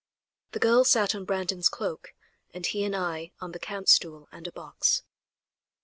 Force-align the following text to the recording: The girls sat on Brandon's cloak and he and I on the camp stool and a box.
The 0.53 0.57
girls 0.59 0.89
sat 0.89 1.13
on 1.13 1.25
Brandon's 1.25 1.69
cloak 1.69 2.15
and 2.55 2.65
he 2.65 2.83
and 2.83 2.95
I 2.95 3.33
on 3.39 3.51
the 3.51 3.59
camp 3.59 3.87
stool 3.87 4.27
and 4.31 4.47
a 4.47 4.51
box. 4.51 5.03